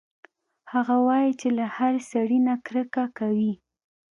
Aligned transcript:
هغه 0.73 0.95
وايي 1.07 1.31
چې 1.41 1.47
له 1.57 1.65
هر 1.77 1.93
سړي 2.11 2.39
نه 2.47 2.55
کرکه 2.65 3.03
کوي 3.17 3.53